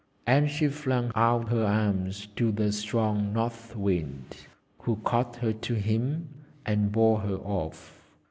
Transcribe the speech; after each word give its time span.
And 0.25 0.49
she 0.49 0.67
flung 0.67 1.11
out 1.13 1.49
her 1.49 1.63
arms 1.63 2.25
to 2.35 2.51
the 2.51 2.71
strong 2.71 3.31
North 3.33 3.75
Wind, 3.75 4.47
who 4.79 4.95
caught 5.03 5.35
her 5.35 5.53
to 5.53 5.75
him 5.75 6.27
and 6.65 6.91
bore 6.91 7.19
her 7.19 7.37
off. 7.37 8.01